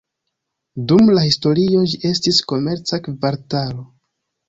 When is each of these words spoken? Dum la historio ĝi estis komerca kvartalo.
Dum 0.91 1.11
la 1.17 1.27
historio 1.27 1.83
ĝi 1.93 2.01
estis 2.15 2.43
komerca 2.55 3.03
kvartalo. 3.13 3.91